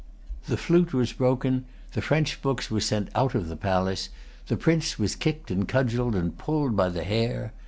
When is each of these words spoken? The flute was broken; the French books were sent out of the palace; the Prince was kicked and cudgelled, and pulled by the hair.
The 0.47 0.57
flute 0.57 0.95
was 0.95 1.13
broken; 1.13 1.65
the 1.93 2.01
French 2.01 2.41
books 2.41 2.71
were 2.71 2.81
sent 2.81 3.09
out 3.13 3.35
of 3.35 3.49
the 3.49 3.55
palace; 3.55 4.09
the 4.47 4.57
Prince 4.57 4.97
was 4.97 5.15
kicked 5.15 5.51
and 5.51 5.67
cudgelled, 5.67 6.15
and 6.15 6.35
pulled 6.35 6.75
by 6.75 6.89
the 6.89 7.03
hair. 7.03 7.53